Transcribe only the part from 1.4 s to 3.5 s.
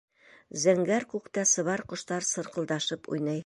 сыбар ҡоштар сырҡылдашып уйнай.